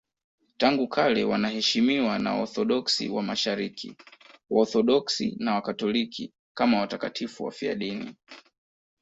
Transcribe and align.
Tangu 0.57 0.87
kale 0.87 1.23
wanaheshimiwa 1.23 2.19
na 2.19 2.33
Waorthodoksi 2.33 3.09
wa 3.09 3.23
Mashariki, 3.23 3.95
Waorthodoksi 4.49 5.35
na 5.39 5.53
Wakatoliki 5.55 6.33
kama 6.57 6.79
watakatifu 6.79 7.43
wafiadini. 7.43 8.15